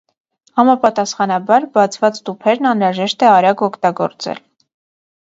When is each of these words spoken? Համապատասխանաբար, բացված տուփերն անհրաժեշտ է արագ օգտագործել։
Համապատասխանաբար, 0.59 1.67
բացված 1.75 2.17
տուփերն 2.29 2.69
անհրաժեշտ 2.69 3.25
է 3.27 3.29
արագ 3.33 3.61
օգտագործել։ 3.69 4.41